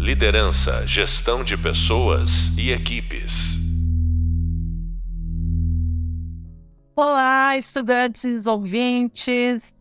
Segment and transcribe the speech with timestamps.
[0.00, 3.58] Liderança, gestão de pessoas e equipes.
[6.96, 9.76] Olá, estudantes, ouvintes.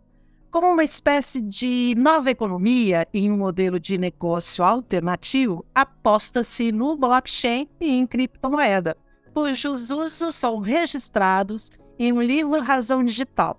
[0.51, 7.69] Como uma espécie de nova economia em um modelo de negócio alternativo, aposta-se no blockchain
[7.79, 8.97] e em criptomoeda,
[9.33, 13.57] cujos usos são registrados em um livro razão digital,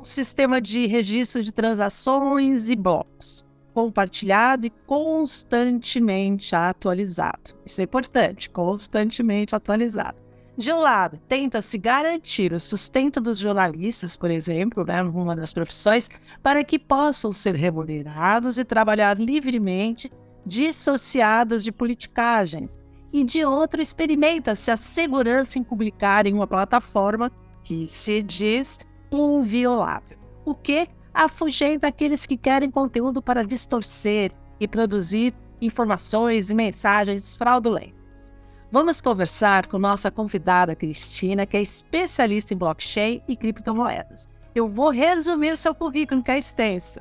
[0.00, 3.46] um sistema de registro de transações e blocos,
[3.78, 7.54] compartilhado e constantemente atualizado.
[7.64, 10.18] Isso é importante, constantemente atualizado.
[10.56, 16.10] De um lado, tenta-se garantir o sustento dos jornalistas, por exemplo, né, numa das profissões,
[16.42, 20.10] para que possam ser remunerados e trabalhar livremente,
[20.44, 22.80] dissociados de politicagens.
[23.12, 27.30] E de outro, experimenta-se a segurança em publicar em uma plataforma
[27.62, 28.80] que se diz
[29.12, 37.34] inviolável, o que afugenta aqueles que querem conteúdo para distorcer e produzir informações e mensagens
[37.34, 38.32] fraudulentas.
[38.70, 44.28] Vamos conversar com nossa convidada Cristina, que é especialista em blockchain e criptomoedas.
[44.54, 47.00] Eu vou resumir seu currículo, que é extenso.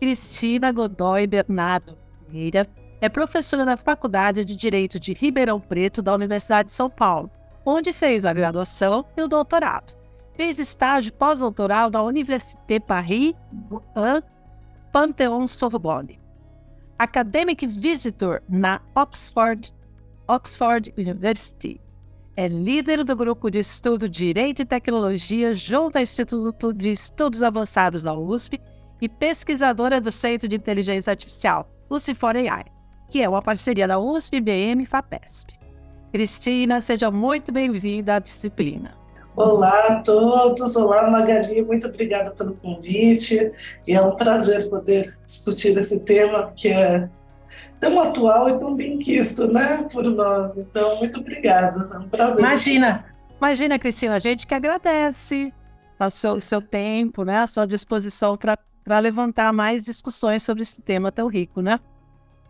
[0.00, 2.66] Cristina Godoy Bernardo Ferreira
[3.02, 7.30] é professora da Faculdade de Direito de Ribeirão Preto da Universidade de São Paulo,
[7.66, 10.01] onde fez a graduação e o doutorado.
[10.34, 13.34] Fez estágio pós-doutoral na Université Paris
[14.90, 16.20] Panthéon Sorbonne.
[16.98, 19.74] Academic Visitor na Oxford
[20.28, 21.80] Oxford University.
[22.34, 28.02] É líder do grupo de estudo Direito e Tecnologia junto ao Instituto de Estudos Avançados
[28.02, 28.58] da USP
[29.00, 32.64] e pesquisadora do Centro de Inteligência Artificial, UCIFOR AI,
[33.10, 35.58] que é uma parceria da USP, IBM e FAPESP.
[36.10, 39.01] Cristina, seja muito bem-vinda à disciplina.
[39.34, 43.50] Olá a todos, olá Magali, muito obrigada pelo convite
[43.86, 47.08] e é um prazer poder discutir esse tema que é
[47.80, 50.56] tão atual e tão bem quisto, né, por nós.
[50.58, 51.88] Então, muito obrigada.
[51.94, 52.38] É um prazer.
[52.38, 53.06] Imagina,
[53.38, 55.52] imagina, Cristina, a gente que agradece
[55.98, 61.10] o seu, seu tempo, né, a sua disposição para levantar mais discussões sobre esse tema
[61.10, 61.80] tão rico, né?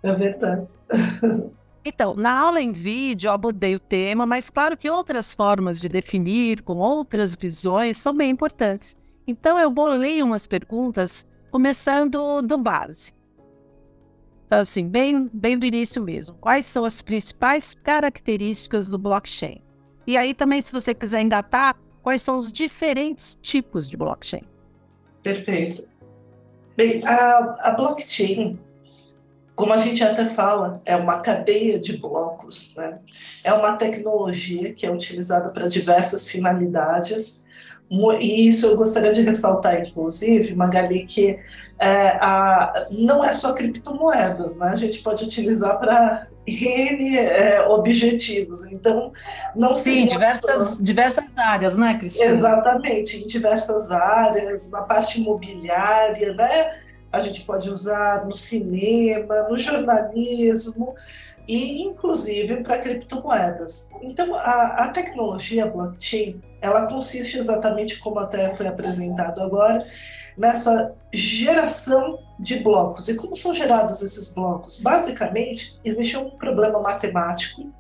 [0.03, 0.69] É verdade.
[1.85, 5.89] Então, na aula em vídeo eu abordei o tema, mas claro que outras formas de
[5.89, 8.97] definir, com outras visões, são bem importantes.
[9.27, 13.13] Então eu bolei umas perguntas, começando do base.
[14.47, 16.37] Então, assim, bem, bem do início mesmo.
[16.37, 19.63] Quais são as principais características do blockchain?
[20.07, 24.43] E aí também, se você quiser engatar, quais são os diferentes tipos de blockchain?
[25.23, 25.89] Perfeito.
[26.77, 28.59] Bem, a, a blockchain,
[29.55, 32.99] como a gente até fala, é uma cadeia de blocos, né?
[33.45, 37.45] É uma tecnologia que é utilizada para diversas finalidades.
[38.21, 41.39] E isso eu gostaria de ressaltar, inclusive, Magali, que
[41.79, 44.69] é, a, não é só criptomoedas, né?
[44.69, 48.65] A gente pode utilizar para N é, objetivos.
[48.67, 49.13] Então,
[49.55, 50.83] não Sim, diversas, só...
[50.83, 52.33] diversas áreas, né, Cristina?
[52.33, 56.73] Exatamente, em diversas áreas, na parte imobiliária, né?
[57.13, 60.95] A gente pode usar no cinema, no jornalismo
[61.47, 63.91] e, inclusive, para criptomoedas.
[64.01, 69.87] Então, a, a tecnologia blockchain, ela consiste exatamente como até foi apresentado agora,
[70.37, 73.09] nessa geração de blocos.
[73.09, 74.81] E como são gerados esses blocos?
[74.81, 77.71] Basicamente, existe um problema matemático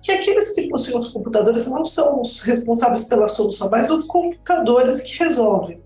[0.00, 5.00] que aqueles que possuem os computadores não são os responsáveis pela solução, mas os computadores
[5.00, 5.80] que resolvem.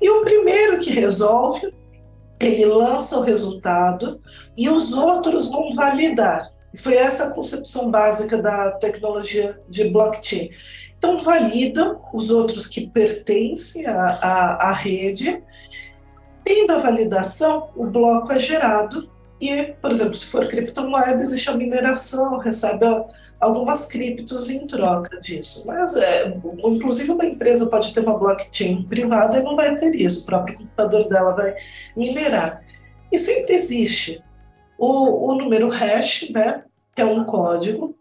[0.00, 1.74] E o primeiro que resolve,
[2.40, 4.20] ele lança o resultado
[4.56, 6.50] e os outros vão validar.
[6.76, 10.50] Foi essa a concepção básica da tecnologia de blockchain.
[10.96, 15.42] Então, validam os outros que pertencem à, à, à rede.
[16.42, 21.54] Tendo a validação, o bloco é gerado e, por exemplo, se for criptomoeda, existe a
[21.54, 22.84] mineração, recebe
[23.40, 25.66] algumas criptos em troca disso.
[25.66, 26.28] Mas, é,
[26.64, 30.58] inclusive, uma empresa pode ter uma blockchain privada e não vai ter isso, o próprio
[30.58, 31.54] computador dela vai
[31.96, 32.62] minerar.
[33.10, 34.22] E sempre existe
[34.78, 36.64] o, o número hash, né,
[36.94, 37.96] que é um código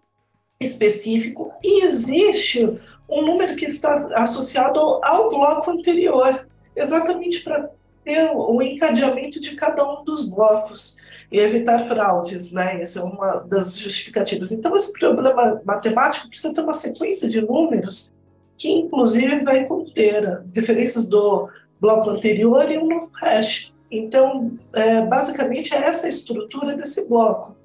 [0.60, 2.80] específico, e existe
[3.10, 7.72] um número que está associado ao bloco anterior, exatamente para
[8.04, 10.99] ter o encadeamento de cada um dos blocos
[11.32, 12.82] e evitar fraudes, né?
[12.82, 14.52] Essa é uma das justificativas.
[14.52, 18.12] Então, esse problema matemático precisa ter uma sequência de números
[18.58, 21.48] que, inclusive, vai conter referências do
[21.80, 23.74] bloco anterior e um novo hash.
[23.92, 27.56] Então, é, basicamente, é essa a estrutura desse bloco.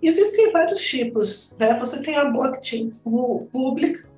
[0.00, 1.78] Existem vários tipos, né?
[1.78, 2.92] Você tem a blockchain
[3.50, 4.08] pública,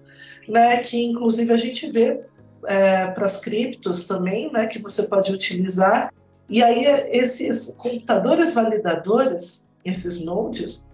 [0.49, 0.79] né?
[0.79, 2.21] Que inclusive a gente vê
[2.67, 4.67] é, para as criptos também, né?
[4.67, 6.13] Que você pode utilizar.
[6.49, 10.88] E aí esses computadores validadores, esses nodes,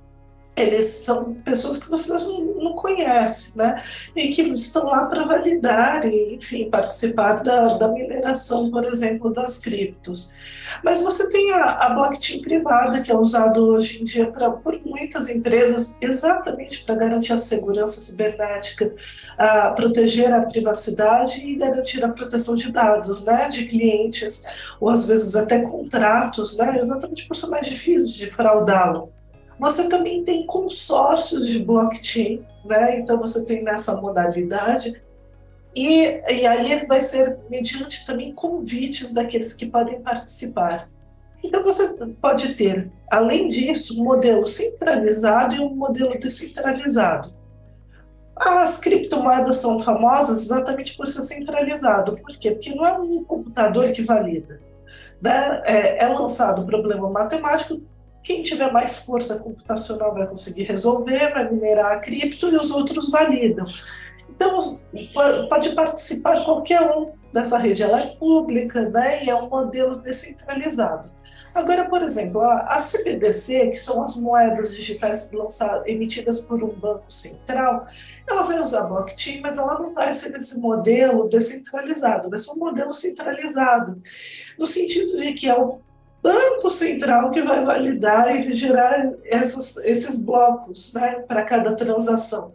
[0.56, 3.82] eles são pessoas que vocês não, conhecem, né?
[4.14, 9.58] E que estão lá para validar e, enfim, participar da, da, mineração, por exemplo, das
[9.58, 10.34] criptos.
[10.82, 14.78] Mas você tem a, a blockchain privada, que é usado hoje em dia pra, por
[14.84, 18.94] muitas empresas, exatamente para garantir a segurança cibernética,
[19.36, 24.44] a proteger a privacidade e garantir a proteção de dados, né, de clientes,
[24.80, 29.12] ou às vezes até contratos, né, exatamente por ser mais difícil de fraudá-lo.
[29.58, 32.98] Você também tem consórcios de blockchain, né?
[32.98, 35.00] Então você tem nessa modalidade
[35.74, 40.88] e, e aí vai ser mediante também convites daqueles que podem participar.
[41.42, 47.28] Então você pode ter, além disso, um modelo centralizado e um modelo descentralizado.
[48.36, 52.18] As criptomoedas são famosas exatamente por ser centralizado.
[52.20, 52.52] Por quê?
[52.52, 54.60] Porque não é um computador que valida.
[55.20, 55.62] Né?
[55.64, 57.80] É, é lançado um problema matemático,
[58.24, 63.10] quem tiver mais força computacional vai conseguir resolver, vai minerar a cripto e os outros
[63.10, 63.66] validam.
[64.30, 64.58] Então,
[65.48, 71.12] pode participar qualquer um dessa rede, ela é pública né, e é um modelo descentralizado.
[71.54, 77.04] Agora, por exemplo, a, CBDC, que são as moedas digitais lançadas, emitidas por um banco
[77.12, 77.86] central,
[78.26, 82.58] ela vai usar blockchain, mas ela não vai ser desse modelo descentralizado, vai ser um
[82.58, 84.02] modelo centralizado,
[84.58, 85.78] no sentido de que é o
[86.24, 92.54] Banco Central que vai validar e gerar essas, esses blocos né, para cada transação.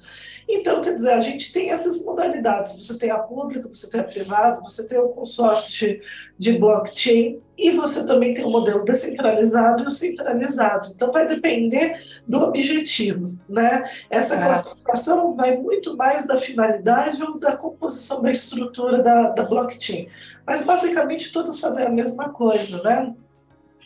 [0.52, 2.84] Então, quer dizer, a gente tem essas modalidades.
[2.84, 6.02] Você tem a pública, você tem a privada, você tem o consórcio de,
[6.36, 10.90] de blockchain e você também tem o modelo descentralizado e o centralizado.
[10.96, 13.36] Então, vai depender do objetivo.
[13.48, 13.88] Né?
[14.10, 14.44] Essa é.
[14.44, 20.08] classificação vai muito mais da finalidade ou da composição da estrutura da, da blockchain.
[20.44, 23.14] Mas, basicamente, todas fazem a mesma coisa, né?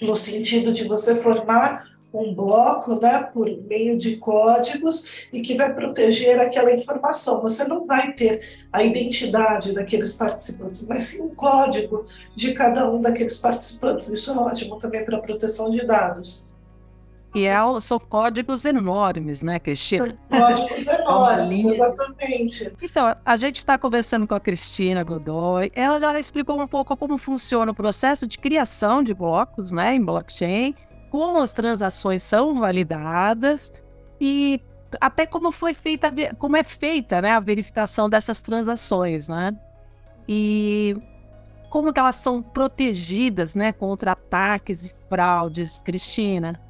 [0.03, 5.73] No sentido de você formar um bloco né, por meio de códigos e que vai
[5.73, 7.41] proteger aquela informação.
[7.41, 12.05] Você não vai ter a identidade daqueles participantes, mas sim um código
[12.35, 14.09] de cada um daqueles participantes.
[14.09, 16.52] Isso é ótimo também para a proteção de dados.
[17.33, 20.15] E é, são códigos enormes, né, Cristina?
[20.29, 22.73] Códigos enormes, exatamente.
[22.79, 25.71] Então, a gente está conversando com a Cristina Godoy.
[25.73, 30.05] Ela já explicou um pouco como funciona o processo de criação de blocos, né, em
[30.05, 30.75] blockchain,
[31.09, 33.73] como as transações são validadas
[34.21, 34.61] e
[35.01, 39.55] até como foi feita, como é feita, né, a verificação dessas transações, né?
[40.27, 40.95] E
[41.69, 46.61] como que elas são protegidas, né, contra ataques e fraudes, Cristina?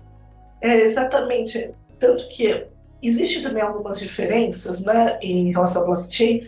[0.64, 1.72] É, exatamente.
[2.00, 2.66] Tanto que
[3.02, 6.48] existe também algumas diferenças né, em relação ao blockchain,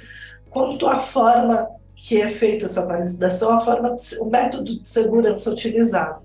[0.50, 1.68] quanto à forma
[1.98, 6.24] que é feita essa validação, a forma, de, o método de segurança utilizado.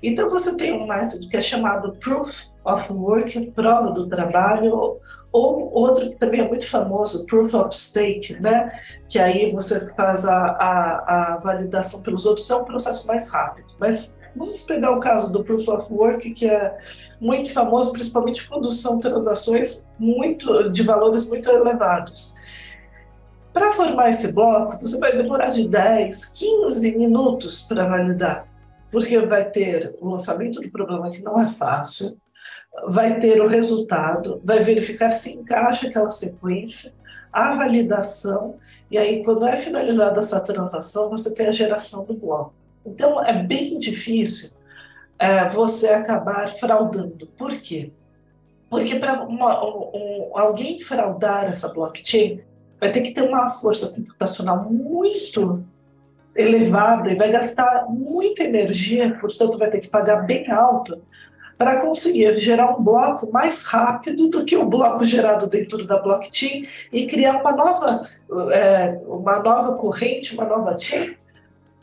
[0.00, 5.00] Então, você tem um método que é chamado Proof of Work, prova do trabalho,
[5.32, 8.70] ou outro que também é muito famoso, Proof of Stake, né?
[9.12, 13.74] que aí você faz a, a, a validação pelos outros, é um processo mais rápido.
[13.78, 16.78] Mas vamos pegar o caso do Proof of Work, que é
[17.20, 22.34] muito famoso, principalmente quando são transações muito de valores muito elevados.
[23.52, 28.48] Para formar esse bloco, você vai demorar de 10, 15 minutos para validar,
[28.90, 32.16] porque vai ter o lançamento do problema que não é fácil,
[32.88, 36.92] vai ter o resultado, vai verificar se encaixa aquela sequência,
[37.32, 38.56] a validação,
[38.90, 42.52] e aí, quando é finalizada essa transação, você tem a geração do bloco.
[42.84, 44.50] Então, é bem difícil
[45.18, 47.26] é, você acabar fraudando.
[47.38, 47.90] Por quê?
[48.68, 49.42] Porque para um,
[50.34, 52.42] alguém fraudar essa blockchain,
[52.78, 55.64] vai ter que ter uma força computacional muito
[56.36, 61.00] elevada e vai gastar muita energia, portanto, vai ter que pagar bem alto
[61.62, 66.66] para conseguir gerar um bloco mais rápido do que o bloco gerado dentro da blockchain
[66.92, 68.04] e criar uma nova,
[68.50, 71.14] é, uma nova corrente, uma nova chain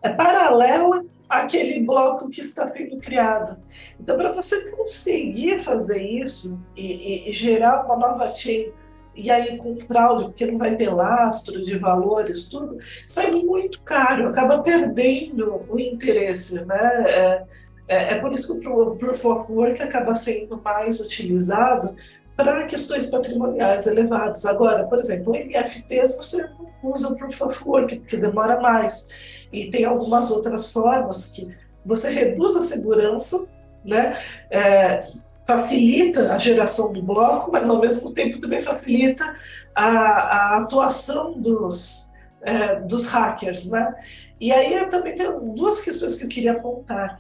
[0.02, 3.58] é paralela aquele bloco que está sendo criado.
[3.98, 8.74] Então, para você conseguir fazer isso e, e, e, gerar uma nova chain,
[9.16, 14.28] e aí com fraude, porque não vai ter lastro de valores, tudo, sai muito caro,
[14.28, 17.06] acaba perdendo o interesse, né?
[17.08, 17.44] É,
[17.89, 21.96] é, é por isso que o Proof of Work acaba sendo mais utilizado
[22.38, 24.46] para questões patrimoniais elevadas.
[24.46, 29.10] Agora, por exemplo, NFTs você não usa o Proof of Work, porque demora mais.
[29.51, 31.53] E tem algumas outras formas que
[31.84, 33.48] você reduz a segurança,
[33.84, 34.17] né?
[34.51, 35.08] É,
[35.46, 39.36] facilita a geração do bloco, mas ao mesmo tempo também facilita
[39.74, 42.12] a, a atuação dos,
[42.43, 43.96] é, dos hackers, né?
[44.39, 47.19] E aí também tenho duas questões que eu queria apontar.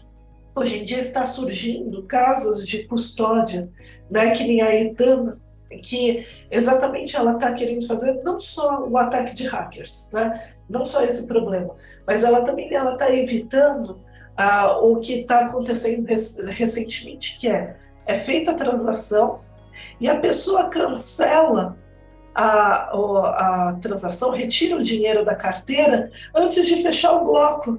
[0.55, 3.69] Hoje em dia está surgindo casas de custódia,
[4.09, 5.37] né, que nem a Etana,
[5.83, 11.03] que exatamente ela está querendo fazer não só o ataque de hackers, né, não só
[11.03, 11.75] esse problema,
[12.05, 14.01] mas ela também ela está evitando
[14.35, 17.77] ah, o que está acontecendo recentemente, que é
[18.09, 19.39] é feita a transação
[19.99, 21.77] e a pessoa cancela
[22.33, 27.77] a, a, transação, retira o dinheiro da carteira antes de fechar o bloco.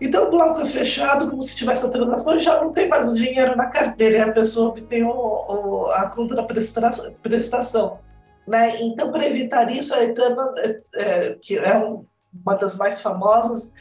[0.00, 3.12] Então o bloco é fechado como se tivesse a transação e já não tem mais
[3.12, 7.98] o dinheiro na carteira e a pessoa obtém o, o, a contraprestação.
[8.46, 8.82] Né?
[8.82, 12.04] Então, para evitar isso, a Etana, é, é, que é um,
[12.44, 13.72] uma das mais famosas,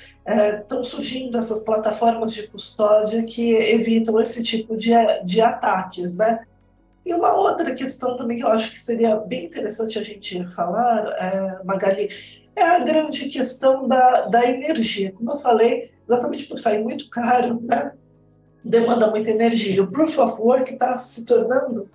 [0.60, 4.92] estão é, surgindo essas plataformas de custódia que evitam esse tipo de,
[5.24, 6.16] de ataques.
[6.16, 6.46] Né?
[7.06, 11.08] E uma outra questão também que eu acho que seria bem interessante a gente falar,
[11.18, 12.10] é, Magali,
[12.62, 15.12] é a grande questão da, da energia.
[15.12, 17.94] Como eu falei, exatamente por sair muito caro, né?
[18.64, 19.84] demanda muita energia.
[19.84, 21.90] O Proof of Work está se tornando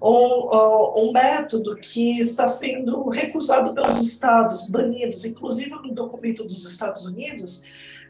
[0.00, 7.04] um, um, método que está sendo recusado pelos estados, banidos, inclusive no documento dos Estados
[7.04, 7.64] Unidos,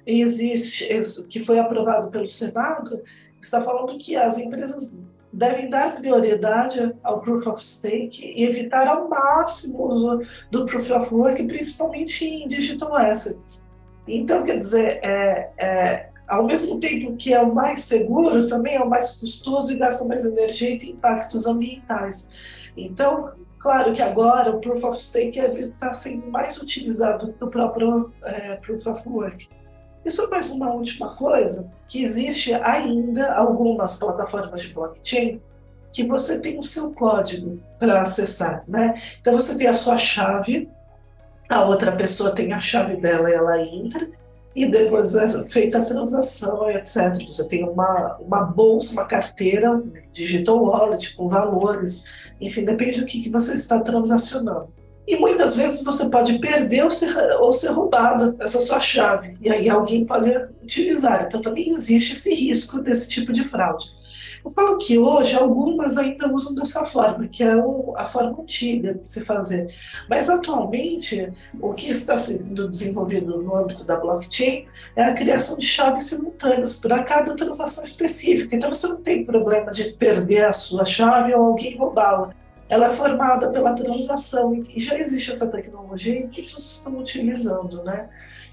[0.06, 0.88] existe,
[1.28, 3.02] que foi aprovado pelo Senado,
[3.40, 4.96] está falando que as empresas
[5.32, 10.90] devem dar prioridade ao Proof of Stake e evitar ao máximo o uso do Proof
[10.90, 13.62] of Work, principalmente em digital assets.
[14.06, 18.80] Então, quer dizer, é, é, ao mesmo tempo que é o mais seguro, também é
[18.80, 22.30] o mais custoso e gasta mais energia e tem impactos ambientais.
[22.76, 28.12] Então, claro que agora o Proof of Stake está sendo mais utilizado que o próprio
[28.22, 29.48] é, Proof of Work.
[30.08, 35.38] E só mais uma última coisa, que existe ainda algumas plataformas de blockchain
[35.92, 39.02] que você tem o seu código para acessar, né?
[39.20, 40.66] Então você tem a sua chave,
[41.46, 44.08] a outra pessoa tem a chave dela e ela entra,
[44.56, 47.12] e depois é feita a transação, etc.
[47.26, 52.06] Você tem uma, uma bolsa, uma carteira, digital wallet com valores,
[52.40, 54.77] enfim, depende do que, que você está transacionando.
[55.08, 59.38] E muitas vezes você pode perder ou ser, ou ser roubada essa sua chave.
[59.40, 60.30] E aí alguém pode
[60.62, 61.24] utilizar.
[61.26, 63.96] Então também existe esse risco desse tipo de fraude.
[64.44, 67.54] Eu falo que hoje algumas ainda usam dessa forma, que é
[67.96, 69.74] a forma antiga de se fazer.
[70.10, 75.66] Mas atualmente, o que está sendo desenvolvido no âmbito da blockchain é a criação de
[75.66, 78.54] chaves simultâneas para cada transação específica.
[78.54, 82.34] Então você não tem problema de perder a sua chave ou alguém roubá-la
[82.68, 88.08] ela é formada pela transação e já existe essa tecnologia e muitos estão utilizando, né?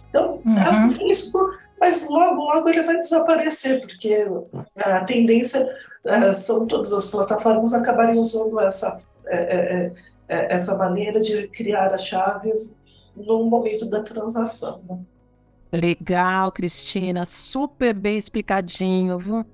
[0.10, 0.58] Então, uhum.
[0.58, 1.38] é um risco,
[1.80, 4.26] mas logo, logo ele vai desaparecer, porque
[4.78, 5.68] a tendência
[6.06, 8.96] é, são todas as plataformas acabarem usando essa,
[9.28, 9.92] é, é,
[10.30, 12.80] é, essa maneira de criar as chaves
[13.16, 14.82] no momento da transação.
[14.90, 15.00] Né?
[15.74, 19.46] Legal, Cristina, super bem explicadinho, viu?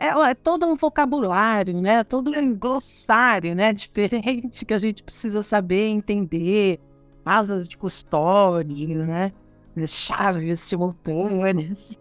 [0.00, 2.02] É, é, todo um vocabulário, né?
[2.04, 3.72] Todo um glossário, né?
[3.74, 6.80] Diferente que a gente precisa saber entender.
[7.24, 9.32] Asas de custódia, né?
[9.86, 11.98] Chaves simultâneas.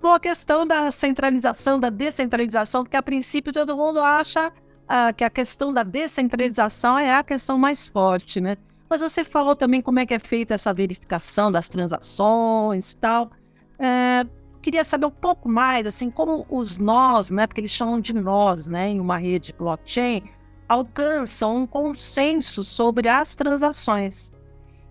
[0.00, 4.52] Com a questão da centralização, da descentralização, porque a princípio todo mundo acha
[4.88, 8.56] ah, que a questão da descentralização é a questão mais forte, né?
[8.90, 13.30] Mas você falou também como é que é feita essa verificação das transações e tal.
[13.78, 14.26] É,
[14.62, 18.66] queria saber um pouco mais, assim, como os nós, né, porque eles chamam de nós,
[18.66, 20.22] né, em uma rede blockchain,
[20.68, 24.32] alcançam um consenso sobre as transações.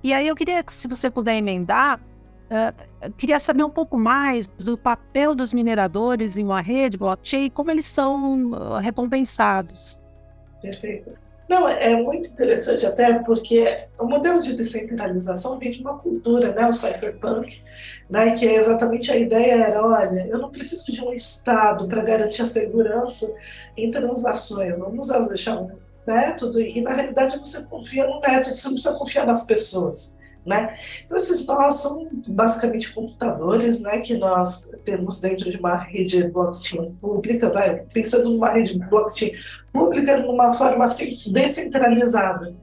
[0.03, 4.47] E aí eu queria que, se você puder emendar, uh, queria saber um pouco mais
[4.47, 10.01] do papel dos mineradores em uma rede blockchain e como eles são uh, recompensados.
[10.61, 11.11] Perfeito.
[11.51, 16.65] Não, é muito interessante até porque o modelo de descentralização vem de uma cultura, né,
[16.65, 17.62] o cypherpunk,
[18.10, 22.01] né, que é exatamente a ideia era, olha, eu não preciso de um Estado para
[22.03, 23.36] garantir a segurança
[23.75, 25.72] em transações, vamos deixar um
[26.08, 30.17] método e, na realidade, você confia no método, você não precisa confiar nas pessoas.
[30.43, 30.75] Né?
[31.05, 36.95] Então, esses nós são basicamente computadores né, que nós temos dentro de uma rede blockchain
[36.95, 39.33] pública, vai, pensando numa rede blockchain
[39.71, 42.55] pública de uma forma assim, descentralizada.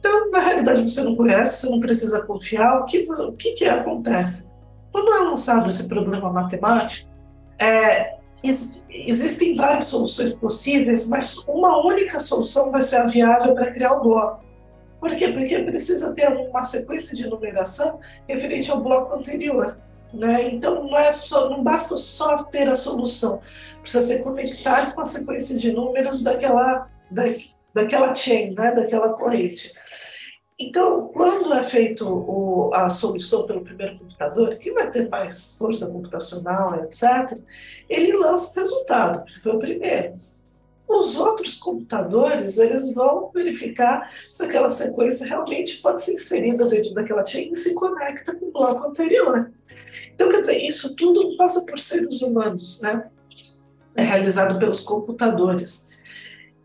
[0.00, 2.80] Então, na realidade, você não conhece, você não precisa confiar.
[2.80, 4.50] O que, o que, que acontece?
[4.90, 7.08] Quando é lançado esse problema matemático,
[7.58, 8.16] é,
[8.88, 14.02] existem várias soluções possíveis, mas uma única solução vai ser a viável para criar o
[14.02, 14.49] bloco.
[15.00, 15.28] Por quê?
[15.28, 19.78] Porque precisa ter uma sequência de numeração referente ao bloco anterior.
[20.12, 20.50] Né?
[20.50, 23.40] Então não, é só, não basta só ter a solução,
[23.80, 27.22] precisa ser conectado com a sequência de números daquela, da,
[27.72, 28.74] daquela chain, né?
[28.74, 29.72] daquela corrente.
[30.62, 35.90] Então, quando é feito o, a solução pelo primeiro computador, que vai ter mais força
[35.90, 37.38] computacional, etc.,
[37.88, 40.14] ele lança o resultado, porque foi o primeiro.
[40.90, 47.24] Os outros computadores, eles vão verificar se aquela sequência realmente pode ser inserida dentro daquela
[47.24, 49.52] chain e se conecta com o bloco anterior.
[50.12, 53.08] Então, quer dizer, isso tudo passa por seres humanos, né?
[53.94, 55.90] É realizado pelos computadores.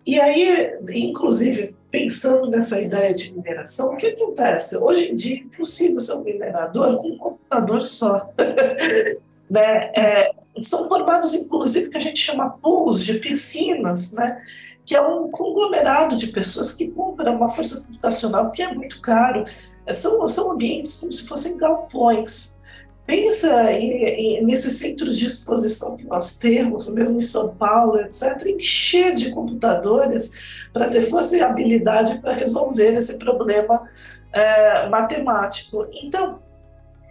[0.04, 4.76] E aí, inclusive, pensando nessa ideia de mineração, o que acontece?
[4.76, 8.28] Hoje em dia é impossível ser um minerador com um computador só.
[9.50, 9.92] né?
[9.96, 14.42] É, são formados, inclusive, que a gente chama pools de piscinas, né?
[14.86, 19.44] que é um conglomerado de pessoas que compram uma força computacional que é muito caro.
[19.92, 22.60] São, são ambientes como se fossem galpões.
[23.06, 28.46] Pensa em, em, nesses centros de exposição que nós temos, mesmo em São Paulo, etc.,
[28.48, 30.32] encher de computadores
[30.74, 33.88] para ter força e habilidade para resolver esse problema
[34.34, 35.88] é, matemático.
[36.04, 36.40] Então,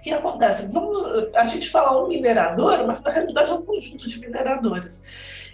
[0.04, 0.70] que acontece?
[0.70, 1.02] Vamos,
[1.34, 5.06] a gente fala um minerador, mas na realidade é um conjunto de mineradores.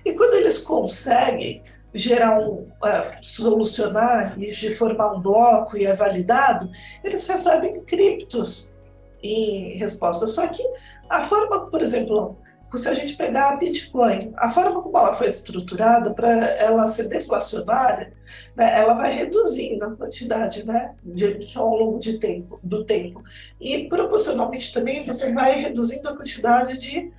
[0.04, 1.62] E quando eles conseguem
[1.94, 6.68] gerar um, uh, solucionar e formar um bloco e é validado,
[7.04, 8.76] eles recebem criptos
[9.22, 10.26] em resposta.
[10.26, 10.62] Só que
[11.08, 12.36] a forma, por exemplo,
[12.78, 17.08] se a gente pegar a Bitcoin, a forma como ela foi estruturada para ela ser
[17.08, 18.12] deflacionária,
[18.56, 23.22] né, ela vai reduzindo a quantidade né, de emissão ao longo de tempo, do tempo.
[23.60, 27.12] E proporcionalmente também você vai reduzindo a quantidade de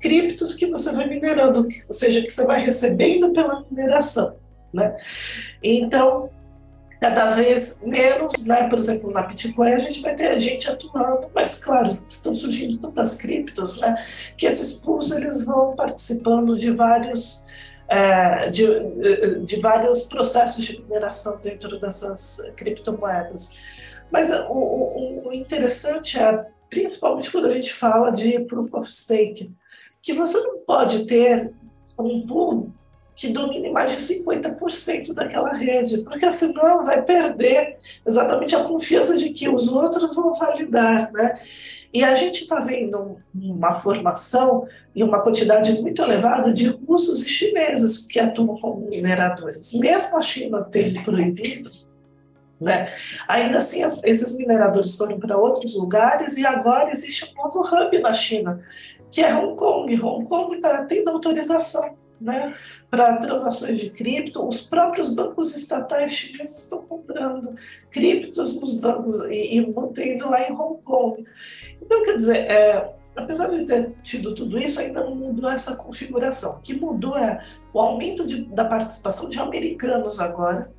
[0.00, 4.36] criptos que você vai minerando, ou seja, que você vai recebendo pela mineração.
[4.72, 4.94] Né?
[5.62, 6.30] Então,
[7.02, 8.68] cada vez menos, né?
[8.68, 13.16] Por exemplo, na Bitcoin a gente vai ter gente atuando, mas claro, estão surgindo tantas
[13.16, 13.96] criptos, né?
[14.38, 17.44] Que esses pools eles vão participando de vários
[17.88, 18.64] é, de,
[19.44, 23.60] de vários processos de mineração dentro dessas criptomoedas.
[24.08, 29.52] Mas o, o, o interessante é, principalmente quando a gente fala de proof of stake,
[30.00, 31.52] que você não pode ter
[31.98, 32.72] um pool
[33.14, 39.30] que domine mais de 50% daquela rede, porque senão vai perder exatamente a confiança de
[39.30, 41.38] que os outros vão validar, né?
[41.92, 47.28] E a gente está vendo uma formação e uma quantidade muito elevada de russos e
[47.28, 49.74] chineses que atuam como mineradores.
[49.74, 51.68] Mesmo a China tendo proibido,
[52.58, 52.90] né?
[53.28, 57.98] Ainda assim, as, esses mineradores foram para outros lugares e agora existe um novo hub
[57.98, 58.62] na China,
[59.10, 60.00] que é Hong Kong.
[60.00, 62.54] Hong Kong está tendo autorização né,
[62.90, 67.54] para transações de cripto, os próprios bancos estatais chineses estão comprando
[67.90, 71.24] criptos nos bancos e, e mantendo lá em Hong Kong.
[71.80, 76.56] Então, quer dizer, é, apesar de ter tido tudo isso, ainda não mudou essa configuração.
[76.56, 80.70] O que mudou é o aumento de, da participação de americanos agora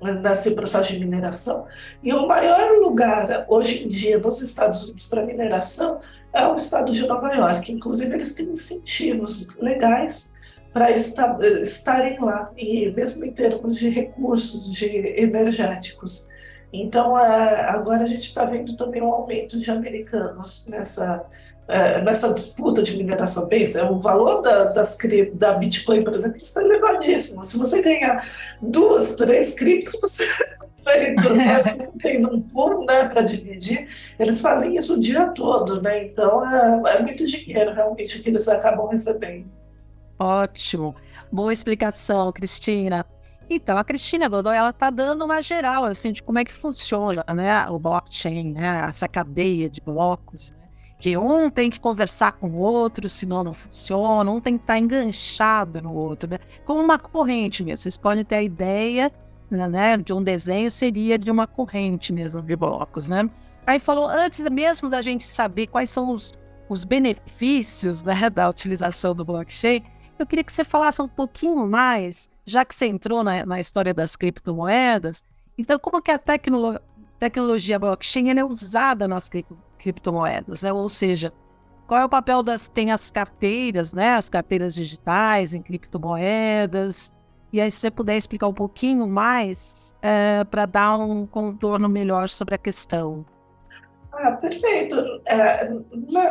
[0.00, 1.66] né, nesse processo de mineração.
[2.02, 6.00] E o maior lugar hoje em dia nos Estados Unidos para mineração
[6.32, 7.72] é o estado de Nova York.
[7.72, 10.35] Inclusive, eles têm incentivos legais
[10.76, 16.28] para estarem lá, e mesmo em termos de recursos de energéticos.
[16.70, 21.24] Então, é, agora a gente está vendo também um aumento de americanos nessa,
[21.66, 23.48] é, nessa disputa de mineração.
[23.48, 24.98] Pensa, o valor da, das,
[25.32, 27.42] da Bitcoin, por exemplo, está elevadíssimo.
[27.42, 28.28] Se você ganhar
[28.60, 30.28] duas, três criptos, você
[32.02, 36.04] tendo um pool né, para dividir, eles fazem isso o dia todo, né?
[36.04, 39.55] Então é, é muito dinheiro realmente que eles acabam recebendo.
[40.18, 40.94] Ótimo.
[41.30, 43.04] Boa explicação, Cristina.
[43.48, 47.24] Então, a Cristina Godoy, ela está dando uma geral, assim, de como é que funciona,
[47.34, 50.66] né, o blockchain, né, essa cadeia de blocos, né,
[50.98, 54.74] que um tem que conversar com o outro, senão não funciona, um tem que estar
[54.74, 57.82] tá enganchado no outro, né, como uma corrente mesmo.
[57.82, 59.12] Vocês podem ter a ideia,
[59.48, 63.30] né, de um desenho seria de uma corrente mesmo de blocos, né.
[63.64, 66.34] Aí falou, antes mesmo da gente saber quais são os,
[66.68, 69.84] os benefícios, né, da utilização do blockchain,
[70.18, 73.92] eu queria que você falasse um pouquinho mais, já que você entrou na, na história
[73.92, 75.22] das criptomoedas,
[75.58, 76.78] então como que a tecno
[77.18, 79.44] tecnologia blockchain é usada nas cri
[79.78, 80.72] criptomoedas, né?
[80.72, 81.32] Ou seja,
[81.86, 84.14] qual é o papel das tem as carteiras, né?
[84.14, 87.14] As carteiras digitais em criptomoedas.
[87.52, 92.28] E aí, se você puder explicar um pouquinho mais é, para dar um contorno melhor
[92.28, 93.24] sobre a questão.
[94.12, 94.96] Ah, perfeito.
[95.26, 95.70] É,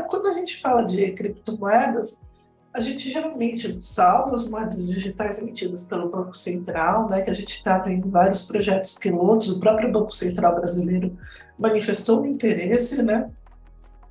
[0.08, 2.28] quando a gente fala de criptomoedas,
[2.76, 7.54] a gente geralmente salva as moedas digitais emitidas pelo Banco Central, né, que a gente
[7.54, 11.18] está vendo vários projetos pilotos, o próprio Banco Central brasileiro
[11.58, 13.30] manifestou um interesse né,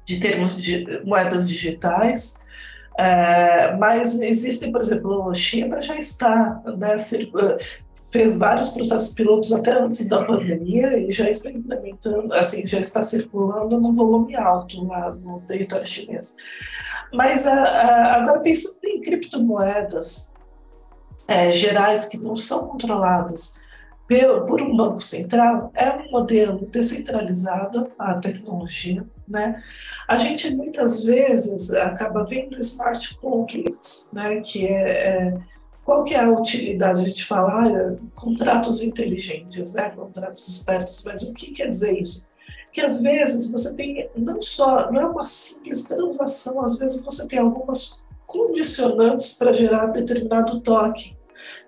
[0.07, 2.43] de termos de moedas digitais,
[2.97, 6.97] é, mas existem, por exemplo, a China já está né,
[8.15, 13.03] fez vários processos pilotos até antes da pandemia e já está implementando, assim, já está
[13.03, 16.37] circulando num volume alto lá no território chinês.
[17.15, 20.35] Mas a, a, agora pensando em criptomoedas
[21.29, 23.63] é, gerais que não são controladas
[24.09, 29.63] por, por um banco central, é um modelo descentralizado a tecnologia, né?
[30.07, 34.41] A gente muitas vezes acaba vendo smart contracts, né?
[34.41, 35.35] Que é, é
[35.85, 37.03] qual que é a utilidade?
[37.03, 39.91] A gente fala ah, contratos inteligentes, né?
[39.91, 42.27] contratos espertos, mas o que quer dizer isso?
[42.75, 47.29] Que às vezes você tem não só, não é uma simples transação, às vezes você
[47.29, 51.17] tem algumas condicionantes para gerar determinado toque.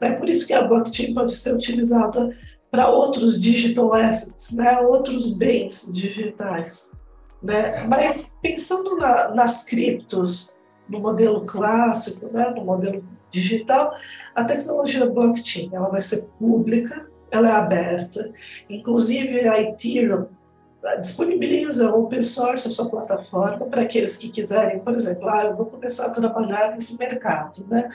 [0.00, 0.16] Né?
[0.16, 2.36] Por isso que a blockchain pode ser utilizada
[2.72, 4.80] para outros digital assets, né?
[4.80, 6.96] outros bens digitais.
[7.40, 7.84] Né?
[7.84, 10.56] Mas pensando na, nas criptos,
[10.88, 12.50] no modelo clássico, né?
[12.50, 13.94] no modelo digital,
[14.34, 18.32] a tecnologia blockchain ela vai ser pública, ela é aberta,
[18.68, 20.26] inclusive a Ethereum
[21.00, 25.66] disponibiliza open source a sua plataforma para aqueles que quiserem, por exemplo, ah, eu vou
[25.66, 27.88] começar a trabalhar nesse mercado, né?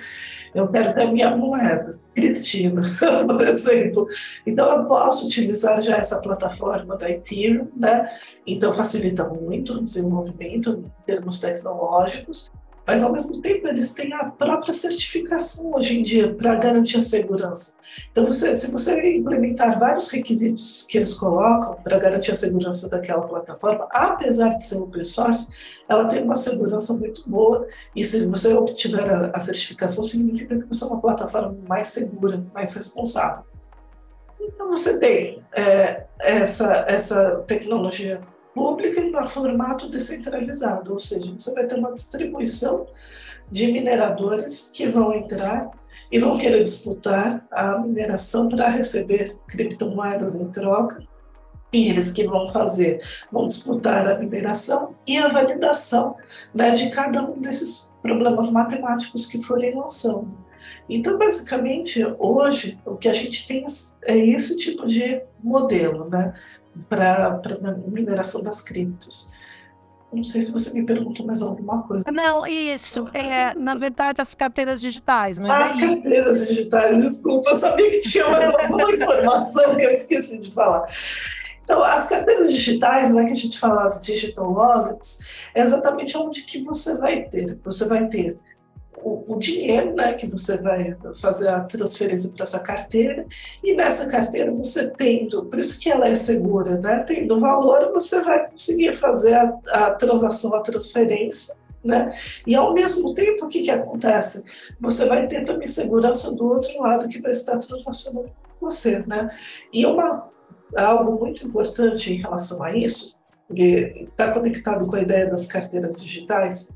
[0.54, 2.84] Eu quero ter minha moeda criptina,
[3.26, 4.08] por exemplo.
[4.46, 8.12] Então eu posso utilizar já essa plataforma da Ethereum, né?
[8.46, 12.52] Então facilita muito o desenvolvimento em termos tecnológicos
[12.86, 17.02] mas ao mesmo tempo eles têm a própria certificação hoje em dia para garantir a
[17.02, 17.80] segurança.
[18.10, 23.28] Então, você, se você implementar vários requisitos que eles colocam para garantir a segurança daquela
[23.28, 25.56] plataforma, apesar de ser open source,
[25.89, 30.67] ela tem uma segurança muito boa e se você obtiver a, a certificação, significa que
[30.67, 33.44] você é uma plataforma mais segura, mais responsável.
[34.39, 38.22] Então, você tem é, essa, essa tecnologia
[38.53, 42.87] pública em um formato descentralizado, ou seja, você vai ter uma distribuição
[43.49, 45.69] de mineradores que vão entrar
[46.11, 51.03] e vão querer disputar a mineração para receber criptomoedas em troca.
[51.73, 56.17] E eles que vão fazer, vão disputar a mineração e a validação
[56.53, 60.41] né, de cada um desses problemas matemáticos que forem lançando.
[60.89, 63.65] Então, basicamente, hoje, o que a gente tem
[64.03, 66.33] é esse tipo de modelo, né?
[66.88, 69.31] Para a mineração das criptos.
[70.12, 72.12] Não sei se você me perguntou mais alguma coisa.
[72.12, 73.07] Não, isso.
[73.13, 75.39] É, na verdade, as carteiras digitais.
[75.39, 80.38] As é carteiras digitais, desculpa, eu sabia que tinha mais alguma informação que eu esqueci
[80.38, 80.86] de falar.
[81.63, 86.43] Então, as carteiras digitais, né, que a gente fala as digital wallets, é exatamente onde
[86.43, 87.57] que você vai ter.
[87.63, 88.38] Você vai ter
[89.03, 93.25] o, o, dinheiro né, que você vai fazer a transferência para essa carteira,
[93.63, 98.21] e nessa carteira você tendo, por isso que ela é segura, né, tendo valor, você
[98.21, 102.15] vai conseguir fazer a, a transação, a transferência, né?
[102.45, 104.45] E ao mesmo tempo, o que, que acontece?
[104.79, 109.31] Você vai ter também segurança do outro lado que vai estar transacionando com você, né?
[109.73, 110.29] E uma,
[110.75, 113.19] algo muito importante em relação a isso,
[113.53, 116.71] que está conectado com a ideia das carteiras digitais,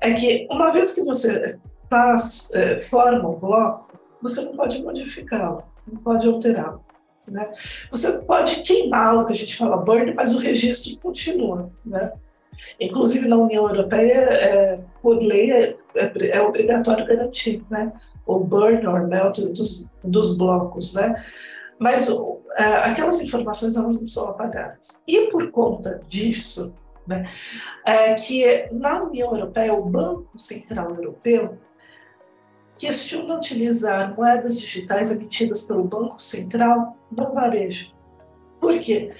[0.00, 5.62] é que uma vez que você faz, é, forma um bloco, você não pode modificá-lo,
[5.86, 6.84] não pode alterá-lo.
[7.26, 7.52] Né?
[7.90, 11.70] Você pode queimá-lo, que a gente fala burn, mas o registro continua.
[11.84, 12.12] Né?
[12.80, 17.92] Inclusive na União Europeia, é, por lei, é, é, é, obrigatório garantir né?
[18.24, 20.94] o burn or melt dos, dos blocos.
[20.94, 21.24] Né?
[21.78, 22.08] Mas
[22.56, 25.02] é, aquelas informações elas não são apagadas.
[25.06, 26.74] E por conta disso,
[27.06, 27.30] né?
[27.84, 31.58] É que na União Europeia, o Banco Central Europeu
[32.76, 37.94] questiona utilizar moedas digitais emitidas pelo Banco Central no varejo.
[38.60, 39.12] Por quê?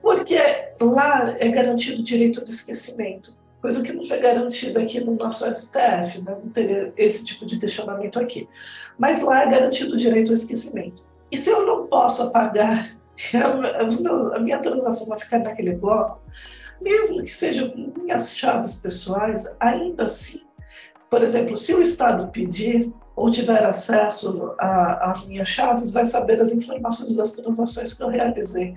[0.00, 0.38] Porque
[0.80, 5.44] lá é garantido o direito do esquecimento, coisa que não foi garantida aqui no nosso
[5.44, 6.36] STF, né?
[6.42, 8.48] não teria esse tipo de questionamento aqui.
[8.98, 11.04] Mas lá é garantido o direito ao esquecimento.
[11.30, 12.96] E se eu não posso apagar,
[14.34, 16.20] a minha transação vai ficar naquele bloco,
[16.82, 20.40] mesmo que sejam minhas chaves pessoais, ainda assim,
[21.10, 26.52] por exemplo, se o Estado pedir ou tiver acesso às minhas chaves, vai saber as
[26.52, 28.76] informações das transações que eu realizei.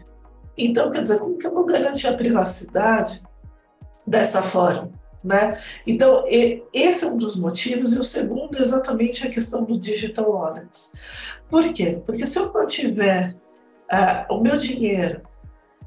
[0.57, 3.21] Então, quer dizer, como que eu vou garantir a privacidade
[4.05, 4.91] dessa forma?
[5.23, 5.59] Né?
[5.87, 10.29] Então, esse é um dos motivos, e o segundo é exatamente a questão do digital
[10.29, 10.93] wallets.
[11.49, 12.01] Por quê?
[12.05, 13.35] Porque se eu mantiver
[13.91, 15.21] uh, o meu dinheiro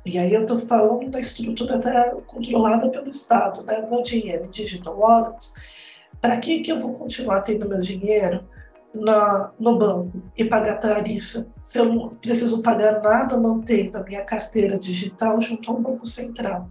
[0.08, 3.86] e aí eu estou falando da estrutura até controlada pelo Estado, né?
[3.90, 5.54] Meu dinheiro digital wallets.
[6.20, 8.48] Para que, que eu vou continuar tendo meu dinheiro
[8.94, 14.24] na, no banco e pagar tarifa se eu não preciso pagar nada mantendo a minha
[14.24, 16.70] carteira digital junto ao Banco Central?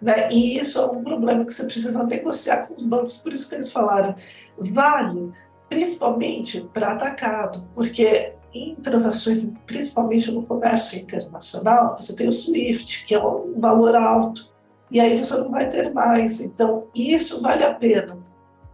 [0.00, 0.32] Né?
[0.32, 3.54] E isso é um problema que você precisa negociar com os bancos, por isso que
[3.54, 4.16] eles falaram,
[4.58, 5.30] vale
[5.68, 13.14] principalmente para atacado, porque em transações, principalmente no comércio internacional, você tem o SWIFT, que
[13.14, 14.52] é um valor alto,
[14.90, 16.40] e aí você não vai ter mais.
[16.40, 18.18] Então, isso vale a pena.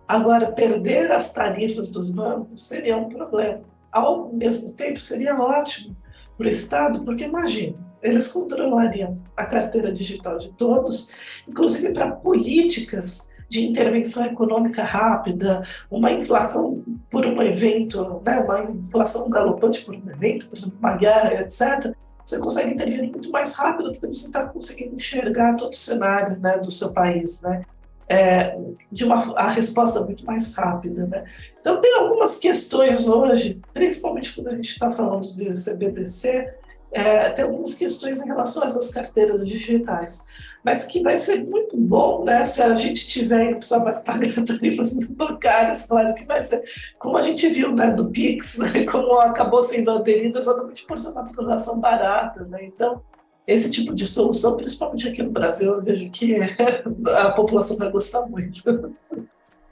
[0.07, 3.63] Agora, perder as tarifas dos bancos seria um problema.
[3.93, 5.97] Ao mesmo tempo, seria ótimo
[6.37, 11.15] para o Estado, porque imagina, eles controlariam a carteira digital de todos,
[11.47, 19.31] inclusive para políticas de intervenção econômica rápida, uma inflação por um evento, né, uma inflação
[19.31, 21.95] galopante por um evento, por exemplo, uma guerra, etc.,
[22.29, 26.59] você consegue intervir muito mais rápido porque você está conseguindo enxergar todo o cenário né,
[26.59, 27.65] do seu país, né?
[28.07, 28.59] É,
[28.91, 31.25] de uma a resposta muito mais rápida, né?
[31.61, 36.55] Então tem algumas questões hoje, principalmente quando a gente está falando de CBDC,
[36.91, 40.27] é, tem algumas questões em relação a essas carteiras digitais,
[40.65, 44.03] mas que vai ser muito bom né, se a gente tiver e não precisar mais
[44.03, 46.63] pagar tarifas bancárias, claro que vai ser,
[46.99, 51.11] como a gente viu né, do Pix, né, como acabou sendo aderido exatamente por ser
[51.11, 52.45] uma transação barata.
[52.45, 53.03] Né, então,
[53.47, 56.37] esse tipo de solução, principalmente aqui no Brasil, eu vejo que
[57.19, 58.63] a população vai gostar muito.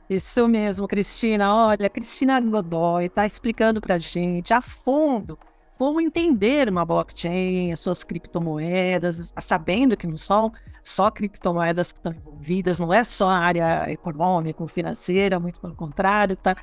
[0.09, 1.53] Isso mesmo, Cristina.
[1.53, 5.37] Olha, Cristina Godoy está explicando para gente a fundo
[5.79, 12.13] como entender uma blockchain, as suas criptomoedas, sabendo que não são só criptomoedas que estão
[12.13, 16.57] envolvidas, não é só a área econômica, financeira, muito pelo contrário, tá?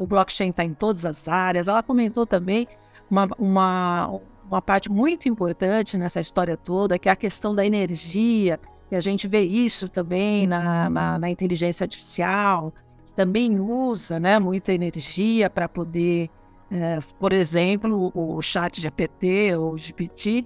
[0.00, 1.68] o blockchain está em todas as áreas.
[1.68, 2.66] Ela comentou também
[3.10, 8.58] uma, uma, uma parte muito importante nessa história toda, que é a questão da energia,
[8.90, 12.72] e a gente vê isso também na, na, na inteligência artificial,
[13.06, 16.30] que também usa né, muita energia para poder
[16.70, 20.44] é, por exemplo, o chat GPT ou GPT,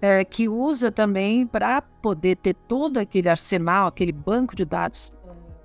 [0.00, 5.12] é, que usa também para poder ter todo aquele arsenal, aquele banco de dados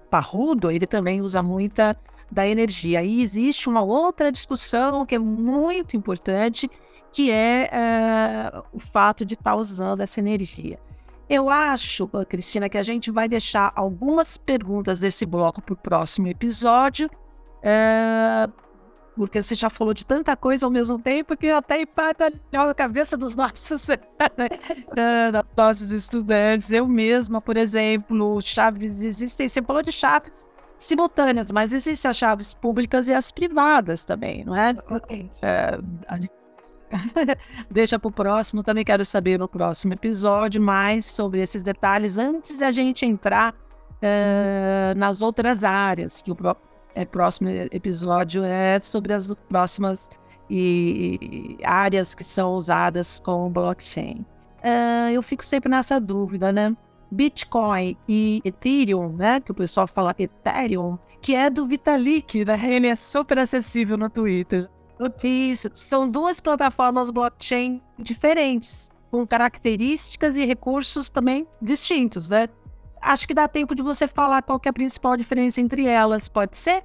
[0.09, 1.95] parrudo, ele também usa muita
[2.29, 3.03] da energia.
[3.03, 6.69] E existe uma outra discussão que é muito importante,
[7.11, 10.79] que é, é o fato de estar tá usando essa energia.
[11.29, 16.27] Eu acho, Cristina, que a gente vai deixar algumas perguntas desse bloco para o próximo
[16.27, 17.09] episódio,
[17.61, 18.47] é,
[19.15, 23.15] porque você já falou de tanta coisa ao mesmo tempo que até empata a cabeça
[23.15, 26.71] dos nossos, dos nossos estudantes.
[26.71, 32.53] Eu mesma, por exemplo, chaves existem, você falou de chaves simultâneas, mas existem as chaves
[32.53, 34.73] públicas e as privadas também, não é?
[35.41, 35.79] é
[37.69, 42.57] Deixa para o próximo, também quero saber no próximo episódio mais sobre esses detalhes antes
[42.57, 49.13] da gente entrar uh, nas outras áreas que o próprio é, próximo episódio é sobre
[49.13, 50.09] as próximas
[50.49, 54.25] e, e áreas que são usadas com blockchain.
[54.59, 56.75] Uh, eu fico sempre nessa dúvida, né?
[57.11, 59.39] Bitcoin e Ethereum, né?
[59.39, 62.59] Que o pessoal fala Ethereum, que é do Vitalik, né?
[62.63, 64.69] Ele é super acessível no Twitter.
[65.23, 72.47] Isso, são duas plataformas blockchain diferentes, com características e recursos também distintos, né?
[73.03, 76.57] Acho que dá tempo de você falar qual é a principal diferença entre elas, pode
[76.57, 76.83] ser?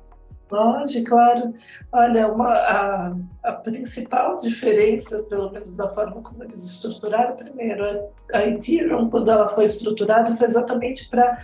[0.49, 1.55] Pode, claro.
[1.93, 8.39] Olha, uma, a, a, principal diferença, pelo menos da forma como eles estruturaram, primeiro, a,
[8.39, 11.39] a Ethereum, quando ela foi estruturada, foi exatamente para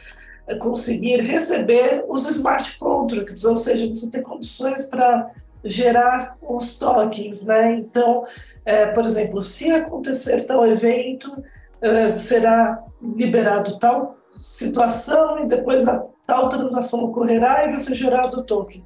[0.59, 5.31] conseguir receber os smart contracts, ou seja, você ter condições para
[5.63, 7.73] gerar os tokens, né?
[7.73, 8.25] Então,
[8.65, 11.31] é, por exemplo, se acontecer tal evento,
[11.85, 18.41] é, será liberado tal situação e depois a tal transação ocorrerá e vai ser gerado
[18.41, 18.83] o token.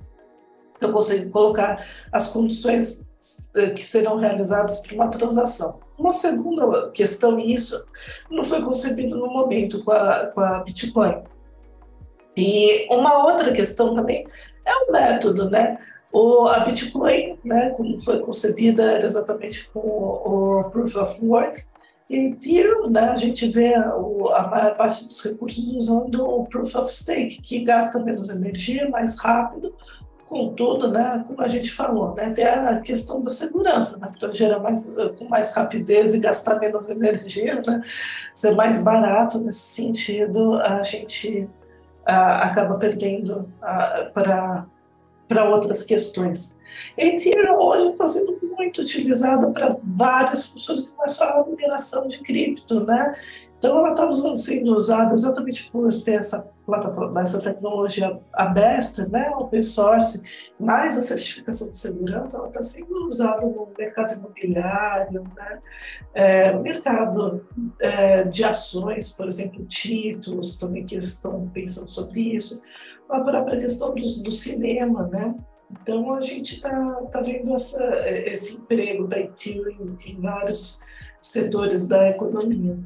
[0.81, 3.09] Eu consigo colocar as condições
[3.55, 5.81] eh, que serão realizadas para uma transação.
[5.97, 7.89] Uma segunda questão, e isso
[8.31, 11.23] não foi concebido no momento com a, com a Bitcoin.
[12.37, 14.27] E uma outra questão também
[14.65, 15.79] é o método, né?
[16.13, 21.65] O, a Bitcoin, né, como foi concebida, era exatamente com o, o Proof of Work,
[22.09, 26.95] e Ethereum, né, a gente vê a maior parte dos recursos usando o Proof of
[26.95, 29.75] Stake, que gasta menos energia, mais rápido,
[30.25, 34.59] contudo, né, como a gente falou, né, tem a questão da segurança, né, para gerar
[34.59, 37.83] mais, com mais rapidez e gastar menos energia, né,
[38.33, 41.49] ser mais barato nesse sentido, a gente
[42.07, 43.53] a, acaba perdendo
[44.15, 44.67] para
[45.37, 46.59] outras questões.
[46.97, 52.09] Ethereum hoje está sendo muito utilizada para várias funções, que não é só a mineração
[52.09, 53.17] de cripto, né?
[53.59, 59.63] Então, ela está sendo usada exatamente por ter essa plataforma, essa tecnologia aberta, né, open
[59.63, 60.23] source,
[60.61, 65.59] mais a certificação de segurança, ela está sendo usada no mercado imobiliário, né,
[66.15, 67.45] é, mercado
[67.81, 72.63] é, de ações, por exemplo, títulos também que estão pensando sobre isso,
[73.09, 75.35] a própria questão do, do cinema, né,
[75.83, 80.81] Então a gente está tá vendo essa, esse emprego da Ethereum em, em vários
[81.21, 82.79] setores da economia.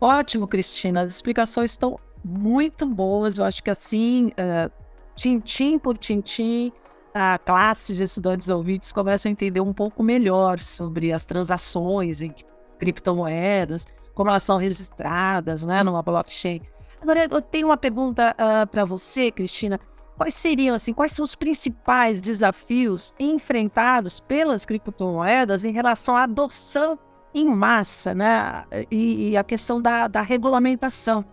[0.00, 1.00] Ótimo, Cristina.
[1.00, 3.38] As explicações estão muito boas.
[3.38, 4.70] Eu acho que assim, uh,
[5.16, 6.72] tintim por tintim,
[7.12, 12.32] a classe de estudantes ouvintes começa a entender um pouco melhor sobre as transações em
[12.78, 16.62] criptomoedas, como elas são registradas né, numa blockchain.
[17.00, 19.78] Agora, eu tenho uma pergunta uh, para você, Cristina.
[20.16, 26.98] Quais seriam, assim, quais são os principais desafios enfrentados pelas criptomoedas em relação à adoção
[27.32, 28.64] em massa, né?
[28.90, 31.24] E, e a questão da, da, regulamentação?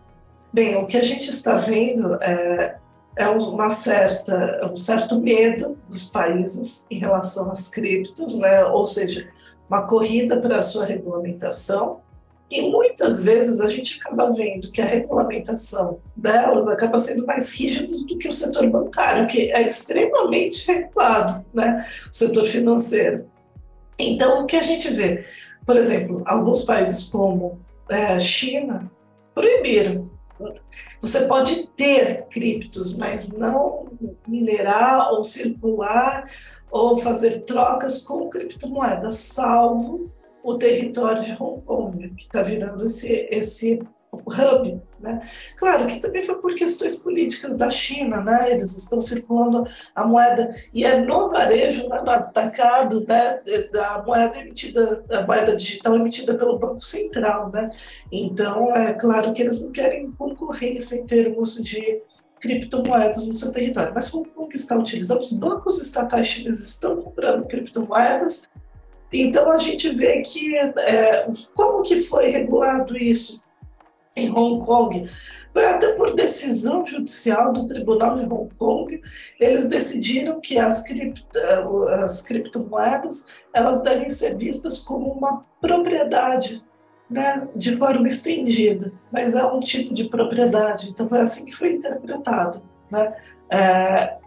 [0.54, 2.78] Bem, o que a gente está vendo é,
[3.15, 8.65] é uma certa, um certo medo dos países em relação às criptos, né?
[8.65, 9.28] Ou seja,
[9.67, 12.01] uma corrida para a sua regulamentação
[12.56, 17.94] e muitas vezes a gente acaba vendo que a regulamentação delas acaba sendo mais rígida
[17.94, 21.86] do que o setor bancário, que é extremamente regulado, né?
[22.10, 23.26] o setor financeiro.
[24.00, 25.26] Então, o que a gente vê?
[25.65, 28.89] Por exemplo, alguns países como é, China
[29.34, 30.10] proibiram.
[31.02, 33.88] Você pode ter criptos, mas não
[34.26, 36.30] minerar ou circular
[36.72, 40.10] ou fazer trocas com criptomoedas, salvo
[40.45, 43.81] o território de Hong Kong, que está virando esse, esse
[44.13, 44.81] hub.
[44.99, 45.27] Né?
[45.58, 48.51] Claro que também foi por questões políticas da China, né?
[48.51, 53.41] eles estão circulando a moeda, e é no varejo, né, no atacado né,
[53.73, 57.49] da moeda emitida, a moeda digital emitida pelo Banco Central.
[57.51, 57.71] Né?
[58.12, 62.03] Então, é claro que eles não querem concorrência em termos de
[62.39, 63.91] criptomoedas no seu território.
[63.95, 68.47] Mas Hong Kong está utilizando, os bancos estatais chineses estão comprando criptomoedas
[69.21, 73.43] então a gente vê que é, como que foi regulado isso
[74.15, 75.10] em Hong Kong?
[75.54, 79.01] Foi até por decisão judicial do Tribunal de Hong Kong,
[79.39, 81.25] eles decidiram que as, cripto,
[82.04, 86.62] as criptomoedas elas devem ser vistas como uma propriedade
[87.10, 90.89] né, de forma estendida, mas é um tipo de propriedade.
[90.89, 92.62] Então foi assim que foi interpretado.
[92.91, 93.15] Né?
[93.49, 94.17] É,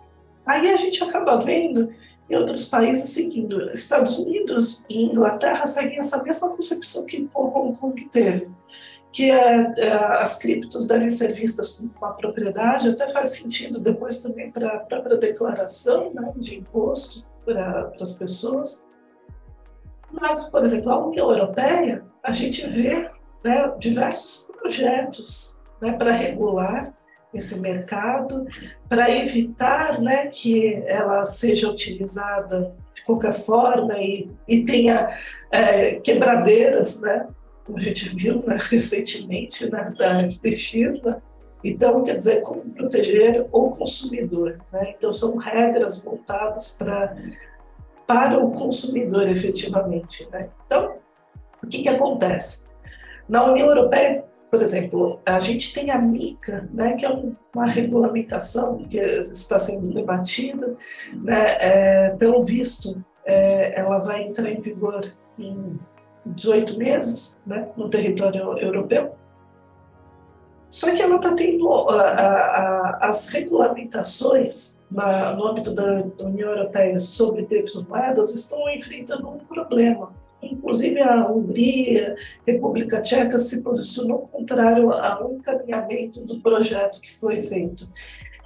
[0.46, 1.92] aí a gente acaba vendo
[2.28, 3.70] e outros países seguindo.
[3.70, 8.50] Estados Unidos e Inglaterra seguem essa mesma concepção que Hong Kong teve,
[9.10, 14.22] que é, é, as criptos devem ser vistas como uma propriedade, até faz sentido depois
[14.22, 18.86] também para a própria declaração né, de imposto para as pessoas.
[20.12, 23.10] Mas, por exemplo, a União Europeia, a gente vê
[23.44, 26.94] né, diversos projetos né, para regular
[27.32, 28.46] esse mercado,
[28.88, 35.08] para evitar né, que ela seja utilizada de qualquer forma e, e tenha
[35.50, 37.26] é, quebradeiras, né,
[37.64, 41.02] como a gente viu né, recentemente né, da FTX.
[41.02, 41.20] Né?
[41.62, 44.58] Então, quer dizer, como proteger o consumidor.
[44.72, 44.94] Né?
[44.96, 47.14] Então, são regras voltadas para
[48.06, 50.26] para o consumidor efetivamente.
[50.30, 50.48] Né?
[50.64, 50.96] Então,
[51.62, 52.66] o que, que acontece?
[53.28, 57.22] Na União Europeia por exemplo, a gente tem a MICA, né, que é
[57.54, 60.76] uma regulamentação que está sendo debatida,
[61.12, 65.00] né, é, pelo visto, é, ela vai entrar em vigor
[65.38, 65.78] em
[66.24, 69.12] 18 meses né, no território europeu.
[70.70, 76.50] Só que ela está tendo a, a, a, as regulamentações na, no âmbito da União
[76.50, 84.92] Europeia sobre criptomoedas estão enfrentando um problema, Inclusive, a Hungria, República Tcheca, se posicionou contrário
[84.92, 87.88] ao encaminhamento do projeto que foi feito.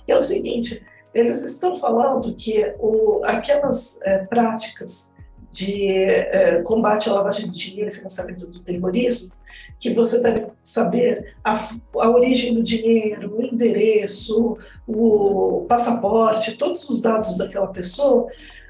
[0.06, 5.14] Que é o seguinte: eles estão falando que o, aquelas é, práticas
[5.50, 9.34] de é, combate à lavagem de dinheiro e financiamento do terrorismo,
[9.78, 17.00] que você deve saber a, a, origem do dinheiro, o endereço, o passaporte, todos os
[17.00, 18.28] dados daquela pessoa,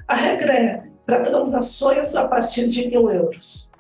[0.09, 3.71] a regra é para transações a partir de mil euros,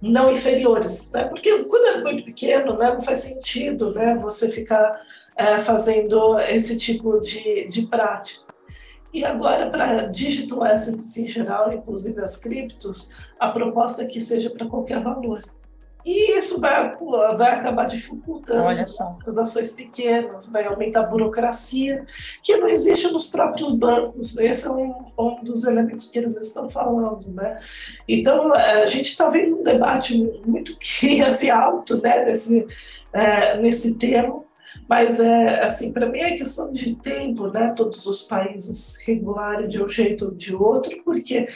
[0.00, 1.24] não inferiores, né?
[1.24, 5.00] porque quando é muito pequeno, né, não faz sentido né, você ficar
[5.36, 8.52] é, fazendo esse tipo de, de prática.
[9.12, 14.48] E agora, para digital assets em geral, inclusive as criptos, a proposta é que seja
[14.48, 15.42] para qualquer valor.
[16.04, 16.96] E isso vai,
[17.36, 18.82] vai acabar dificultando
[19.26, 22.04] as ações pequenas, vai aumentar a burocracia,
[22.42, 24.36] que não existe nos próprios bancos.
[24.36, 27.30] Esse é um, um dos elementos que eles estão falando.
[27.32, 27.60] Né?
[28.08, 30.76] Então, a gente está vendo um debate muito
[31.28, 32.66] assim, alto né, nesse,
[33.12, 34.42] é, nesse tema,
[34.88, 37.72] mas é assim para mim é questão de tempo, né?
[37.76, 41.48] Todos os países regularem de um jeito ou de outro, porque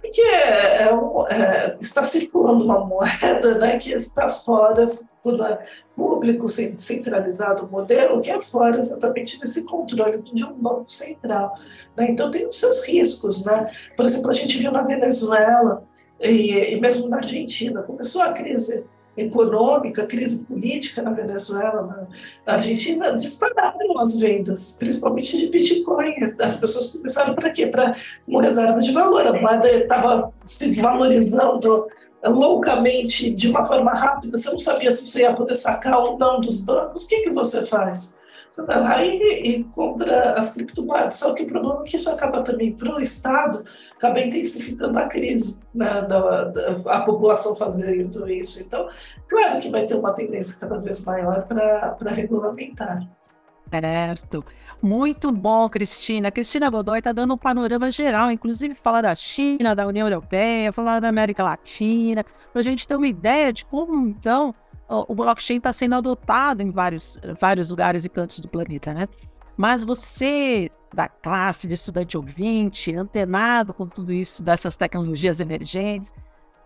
[0.00, 7.66] porque é um, é, está circulando uma moeda né, que está fora, é público, centralizado
[7.66, 11.54] o modelo, que é fora exatamente desse controle de um banco central.
[11.96, 12.10] Né?
[12.10, 13.44] Então, tem os seus riscos.
[13.44, 13.70] Né?
[13.96, 15.84] Por exemplo, a gente viu na Venezuela
[16.18, 18.86] e, e mesmo na Argentina, começou a crise
[19.20, 22.08] econômica, crise política na Venezuela,
[22.46, 26.14] na Argentina, dispararam as vendas, principalmente de Bitcoin.
[26.40, 27.66] As pessoas começaram para quê?
[27.66, 27.94] Para
[28.26, 29.26] uma reserva de valor.
[29.26, 31.86] A moeda estava se desvalorizando
[32.28, 36.40] loucamente, de uma forma rápida, você não sabia se você ia poder sacar ou não
[36.40, 38.20] dos bancos, o que, que você faz?
[38.50, 41.14] Você vai lá e, e compra as criptomoedas.
[41.14, 43.64] Só que o problema é que isso acaba também para o Estado,
[44.00, 48.62] acaba intensificando a crise, né, da, da, a população fazendo isso.
[48.66, 48.88] Então,
[49.28, 53.06] claro que vai ter uma tendência cada vez maior para regulamentar.
[53.70, 54.42] Certo.
[54.82, 56.30] Muito bom, Cristina.
[56.30, 60.98] Cristina Godoy está dando um panorama geral, inclusive falar da China, da União Europeia, falar
[60.98, 64.54] da América Latina, para a gente ter uma ideia de como, então,
[64.88, 69.06] o blockchain está sendo adotado em vários, vários lugares e cantos do planeta, né?
[69.60, 76.14] Mas você, da classe de estudante ouvinte, antenado com tudo isso, dessas tecnologias emergentes,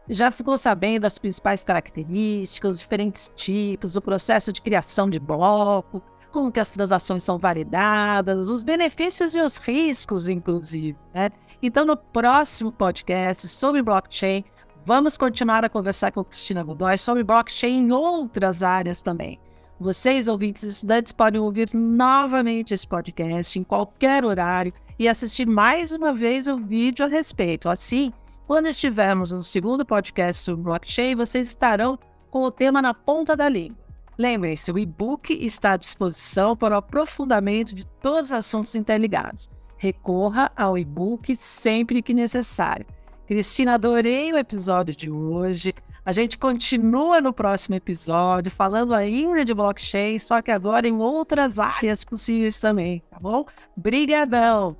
[0.08, 6.00] já ficou sabendo das principais características, os diferentes tipos, o processo de criação de bloco,
[6.30, 10.96] como que as transações são validadas, os benefícios e os riscos, inclusive.
[11.12, 11.30] Né?
[11.60, 14.44] Então, no próximo podcast sobre blockchain,
[14.86, 19.40] Vamos continuar a conversar com Cristina Godoy sobre blockchain em outras áreas também.
[19.78, 25.90] Vocês, ouvintes e estudantes, podem ouvir novamente esse podcast em qualquer horário e assistir mais
[25.90, 27.68] uma vez o vídeo a respeito.
[27.68, 28.12] Assim,
[28.46, 31.98] quando estivermos no segundo podcast sobre blockchain, vocês estarão
[32.30, 33.76] com o tema na ponta da língua.
[34.16, 39.50] Lembrem-se, o e-book está à disposição para o aprofundamento de todos os assuntos interligados.
[39.76, 42.86] Recorra ao e-book sempre que necessário.
[43.26, 45.74] Cristina, adorei o episódio de hoje.
[46.06, 51.58] A gente continua no próximo episódio falando ainda de blockchain, só que agora em outras
[51.58, 53.46] áreas possíveis também, tá bom?
[53.74, 54.76] Brigadão!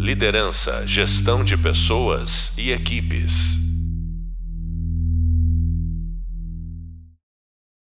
[0.00, 3.67] Liderança, gestão de pessoas e equipes.